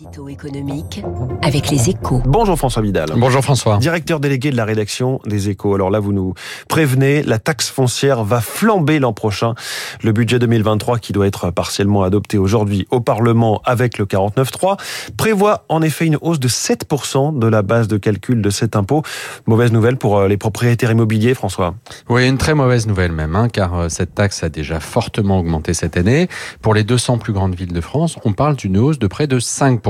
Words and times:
L'édito 0.00 0.28
économique 0.28 1.04
avec 1.42 1.70
les 1.70 1.90
échos. 1.90 2.20
Bonjour 2.24 2.58
François 2.58 2.82
Vidal. 2.82 3.10
Bonjour 3.16 3.42
François. 3.42 3.76
Directeur 3.76 4.18
délégué 4.18 4.50
de 4.50 4.56
la 4.56 4.64
rédaction 4.64 5.20
des 5.24 5.50
échos. 5.50 5.74
Alors 5.74 5.90
là, 5.90 6.00
vous 6.00 6.12
nous 6.12 6.34
prévenez, 6.68 7.22
la 7.22 7.38
taxe 7.38 7.68
foncière 7.70 8.24
va 8.24 8.40
flamber 8.40 8.98
l'an 8.98 9.12
prochain. 9.12 9.54
Le 10.02 10.10
budget 10.10 10.40
2023, 10.40 10.98
qui 10.98 11.12
doit 11.12 11.28
être 11.28 11.50
partiellement 11.50 12.02
adopté 12.02 12.38
aujourd'hui 12.38 12.88
au 12.90 13.00
Parlement 13.00 13.60
avec 13.64 13.98
le 13.98 14.06
49.3, 14.06 14.78
prévoit 15.16 15.64
en 15.68 15.80
effet 15.80 16.06
une 16.06 16.18
hausse 16.22 16.40
de 16.40 16.48
7% 16.48 17.38
de 17.38 17.46
la 17.46 17.62
base 17.62 17.86
de 17.86 17.96
calcul 17.96 18.42
de 18.42 18.50
cet 18.50 18.74
impôt. 18.74 19.02
Mauvaise 19.46 19.70
nouvelle 19.70 19.96
pour 19.96 20.18
euh, 20.18 20.26
les 20.26 20.38
propriétaires 20.38 20.90
immobiliers, 20.90 21.34
François. 21.34 21.76
Oui, 22.08 22.26
une 22.26 22.38
très 22.38 22.54
mauvaise 22.54 22.88
nouvelle 22.88 23.12
même, 23.12 23.36
hein, 23.36 23.48
car 23.48 23.74
euh, 23.74 23.88
cette 23.88 24.14
taxe 24.14 24.42
a 24.42 24.48
déjà 24.48 24.80
fortement 24.80 25.38
augmenté 25.38 25.72
cette 25.72 25.96
année. 25.96 26.28
Pour 26.62 26.74
les 26.74 26.82
200 26.82 27.18
plus 27.18 27.32
grandes 27.32 27.54
villes 27.54 27.72
de 27.72 27.80
France, 27.80 28.16
on 28.24 28.32
parle 28.32 28.56
d'une 28.56 28.76
hausse 28.76 28.98
de 28.98 29.06
près 29.06 29.28
de 29.28 29.38
5 29.38 29.83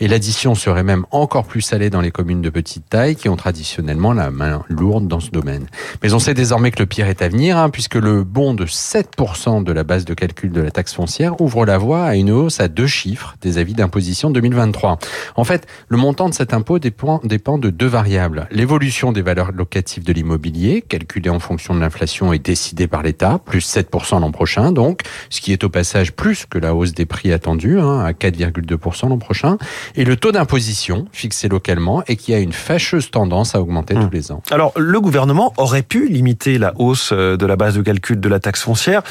et 0.00 0.08
l'addition 0.08 0.54
serait 0.54 0.82
même 0.82 1.04
encore 1.10 1.44
plus 1.44 1.60
salée 1.60 1.90
dans 1.90 2.00
les 2.00 2.10
communes 2.10 2.42
de 2.42 2.50
petite 2.50 2.88
taille 2.88 3.16
qui 3.16 3.28
ont 3.28 3.36
traditionnellement 3.36 4.12
la 4.12 4.30
main 4.30 4.62
lourde 4.68 5.08
dans 5.08 5.20
ce 5.20 5.30
domaine. 5.30 5.66
Mais 6.02 6.12
on 6.12 6.18
sait 6.18 6.34
désormais 6.34 6.70
que 6.70 6.78
le 6.78 6.86
pire 6.86 7.08
est 7.08 7.22
à 7.22 7.28
venir, 7.28 7.58
hein, 7.58 7.70
puisque 7.70 7.96
le 7.96 8.24
bond 8.24 8.54
de 8.54 8.66
7% 8.66 9.64
de 9.64 9.72
la 9.72 9.84
base 9.84 10.04
de 10.04 10.14
calcul 10.14 10.52
de 10.52 10.60
la 10.60 10.70
taxe 10.70 10.94
foncière 10.94 11.40
ouvre 11.40 11.66
la 11.66 11.78
voie 11.78 12.04
à 12.04 12.14
une 12.14 12.30
hausse 12.30 12.60
à 12.60 12.68
deux 12.68 12.86
chiffres 12.86 13.36
des 13.40 13.58
avis 13.58 13.74
d'imposition 13.74 14.30
2023. 14.30 14.98
En 15.34 15.44
fait, 15.44 15.66
le 15.88 15.96
montant 15.96 16.28
de 16.28 16.34
cet 16.34 16.54
impôt 16.54 16.78
dépend, 16.78 17.18
de 17.18 17.70
deux 17.70 17.86
variables. 17.86 18.48
L'évolution 18.50 19.12
des 19.12 19.22
valeurs 19.22 19.52
locatives 19.52 20.04
de 20.04 20.12
l'immobilier, 20.12 20.82
calculée 20.82 21.30
en 21.30 21.38
fonction 21.38 21.74
de 21.74 21.80
l'inflation 21.80 22.32
et 22.32 22.38
décidée 22.38 22.88
par 22.88 23.02
l'État, 23.02 23.40
plus 23.44 23.66
7% 23.76 24.20
l'an 24.20 24.30
prochain 24.30 24.72
donc, 24.72 25.02
ce 25.30 25.40
qui 25.40 25.52
est 25.52 25.64
au 25.64 25.68
passage 25.68 26.12
plus 26.12 26.46
que 26.46 26.58
la 26.58 26.74
hausse 26.74 26.92
des 26.92 27.06
prix 27.06 27.32
attendus, 27.32 27.80
hein, 27.80 28.00
à 28.00 28.12
4,2% 28.12 29.05
l'an 29.08 29.18
prochain, 29.18 29.58
et 29.94 30.04
le 30.04 30.16
taux 30.16 30.32
d'imposition 30.32 31.06
fixé 31.12 31.48
localement 31.48 32.02
et 32.06 32.16
qui 32.16 32.34
a 32.34 32.38
une 32.38 32.52
fâcheuse 32.52 33.10
tendance 33.10 33.54
à 33.54 33.60
augmenter 33.60 33.94
tous 33.94 34.10
les 34.10 34.32
ans. 34.32 34.42
Alors, 34.50 34.72
le 34.76 35.00
gouvernement 35.00 35.52
aurait 35.56 35.82
pu 35.82 36.08
limiter 36.08 36.58
la 36.58 36.72
hausse 36.76 37.10
euh, 37.12 37.36
de 37.36 37.46
la 37.46 37.56
base 37.56 37.76
de 37.76 37.82
calcul 37.82 38.20
de 38.20 38.28
la 38.28 38.40
taxe 38.40 38.62
foncière. 38.62 39.02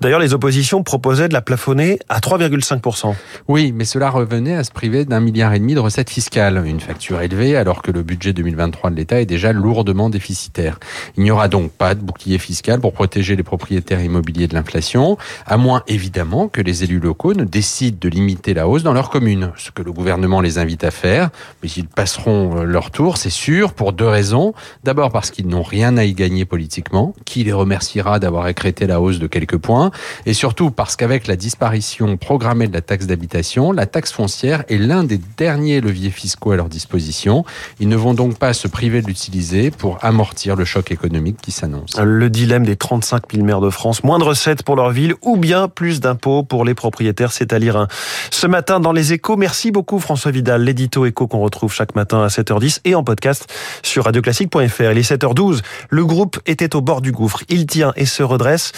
D'ailleurs, 0.00 0.20
les 0.20 0.34
oppositions 0.34 0.82
proposaient 0.82 1.28
de 1.28 1.34
la 1.34 1.42
plafonner 1.42 1.98
à 2.08 2.20
3,5%. 2.20 3.14
Oui, 3.48 3.72
mais 3.72 3.84
cela 3.84 4.10
revenait 4.10 4.54
à 4.54 4.64
se 4.64 4.70
priver 4.70 5.04
d'un 5.04 5.20
milliard 5.20 5.52
et 5.54 5.58
demi 5.58 5.74
de 5.74 5.80
recettes 5.80 6.10
fiscales, 6.10 6.62
une 6.66 6.80
facture 6.80 7.20
élevée 7.20 7.56
alors 7.56 7.82
que 7.82 7.90
le 7.90 8.02
budget 8.02 8.32
2023 8.32 8.90
de 8.90 8.96
l'État 8.96 9.20
est 9.20 9.26
déjà 9.26 9.52
lourdement 9.52 10.10
déficitaire. 10.10 10.78
Il 11.16 11.24
n'y 11.24 11.30
aura 11.30 11.48
donc 11.48 11.72
pas 11.72 11.94
de 11.94 12.00
bouclier 12.00 12.38
fiscal 12.38 12.80
pour 12.80 12.92
protéger 12.92 13.36
les 13.36 13.42
propriétaires 13.42 14.02
immobiliers 14.02 14.48
de 14.48 14.54
l'inflation, 14.54 15.18
à 15.46 15.56
moins 15.56 15.82
évidemment 15.86 16.48
que 16.48 16.60
les 16.60 16.84
élus 16.84 17.00
locaux 17.00 17.34
ne 17.34 17.44
décident 17.44 17.98
de 18.00 18.08
limiter 18.08 18.54
la 18.54 18.68
hausse 18.68 18.82
dans 18.82 18.92
leur 18.92 19.10
commune 19.10 19.43
ce 19.56 19.70
que 19.70 19.82
le 19.82 19.92
gouvernement 19.92 20.40
les 20.40 20.58
invite 20.58 20.84
à 20.84 20.90
faire, 20.90 21.30
mais 21.62 21.68
ils 21.70 21.86
passeront 21.86 22.58
euh, 22.58 22.64
leur 22.64 22.90
tour, 22.90 23.16
c'est 23.16 23.30
sûr, 23.30 23.72
pour 23.72 23.92
deux 23.92 24.08
raisons. 24.08 24.54
D'abord 24.84 25.10
parce 25.10 25.30
qu'ils 25.30 25.48
n'ont 25.48 25.62
rien 25.62 25.96
à 25.96 26.04
y 26.04 26.14
gagner 26.14 26.44
politiquement, 26.44 27.14
qui 27.24 27.44
les 27.44 27.52
remerciera 27.52 28.18
d'avoir 28.18 28.48
écrété 28.48 28.86
la 28.86 29.00
hausse 29.00 29.18
de 29.18 29.26
quelques 29.26 29.58
points, 29.58 29.90
et 30.26 30.34
surtout 30.34 30.70
parce 30.70 30.96
qu'avec 30.96 31.26
la 31.26 31.36
disparition 31.36 32.16
programmée 32.16 32.68
de 32.68 32.72
la 32.72 32.80
taxe 32.80 33.06
d'habitation, 33.06 33.72
la 33.72 33.86
taxe 33.86 34.12
foncière 34.12 34.64
est 34.68 34.78
l'un 34.78 35.04
des 35.04 35.20
derniers 35.36 35.80
leviers 35.80 36.10
fiscaux 36.10 36.52
à 36.52 36.56
leur 36.56 36.68
disposition. 36.68 37.44
Ils 37.80 37.88
ne 37.88 37.96
vont 37.96 38.14
donc 38.14 38.38
pas 38.38 38.52
se 38.52 38.68
priver 38.68 39.02
de 39.02 39.06
l'utiliser 39.06 39.70
pour 39.70 39.98
amortir 40.02 40.56
le 40.56 40.64
choc 40.64 40.90
économique 40.90 41.38
qui 41.40 41.52
s'annonce. 41.52 41.98
Le 41.98 42.30
dilemme 42.30 42.64
des 42.64 42.76
35 42.76 43.32
000 43.32 43.44
maires 43.44 43.60
de 43.60 43.70
France, 43.70 44.04
moins 44.04 44.18
de 44.18 44.24
recettes 44.24 44.62
pour 44.62 44.76
leur 44.76 44.90
ville 44.90 45.14
ou 45.22 45.36
bien 45.36 45.68
plus 45.68 46.00
d'impôts 46.00 46.42
pour 46.42 46.64
les 46.64 46.74
propriétaires, 46.74 47.32
c'est 47.32 47.52
à 47.52 47.58
lire 47.58 47.86
ce 48.30 48.46
matin 48.46 48.80
dans 48.80 48.92
les 48.92 49.12
Merci 49.36 49.70
beaucoup 49.70 49.98
François 49.98 50.30
Vidal, 50.30 50.62
l'édito 50.62 51.06
écho 51.06 51.26
qu'on 51.26 51.40
retrouve 51.40 51.72
chaque 51.72 51.94
matin 51.94 52.22
à 52.22 52.28
7h10 52.28 52.80
et 52.84 52.94
en 52.94 53.02
podcast 53.02 53.52
sur 53.82 54.04
radioclassique.fr. 54.04 54.90
Il 54.92 54.98
est 54.98 55.10
7h12. 55.10 55.62
Le 55.90 56.04
groupe 56.04 56.38
était 56.46 56.76
au 56.76 56.80
bord 56.80 57.00
du 57.00 57.12
gouffre. 57.12 57.42
Il 57.48 57.66
tient 57.66 57.92
et 57.96 58.06
se 58.06 58.22
redresse. 58.22 58.72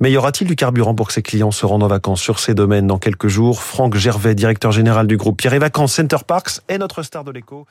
Mais 0.00 0.10
y 0.10 0.16
aura-t-il 0.16 0.48
du 0.48 0.56
carburant 0.56 0.94
pour 0.94 1.08
que 1.08 1.12
ses 1.12 1.22
clients 1.22 1.50
se 1.50 1.66
rendent 1.66 1.82
en 1.82 1.88
vacances 1.88 2.20
sur 2.20 2.38
ces 2.38 2.54
domaines 2.54 2.86
dans 2.86 2.98
quelques 2.98 3.28
jours? 3.28 3.62
Franck 3.62 3.94
Gervais, 3.96 4.34
directeur 4.34 4.72
général 4.72 5.06
du 5.06 5.16
groupe 5.16 5.36
Pierre 5.36 5.54
et 5.54 5.58
Vacances 5.58 5.94
Center 5.94 6.18
Parks, 6.26 6.60
est 6.68 6.78
notre 6.78 7.02
star 7.02 7.24
de 7.24 7.30
l'écho. 7.30 7.66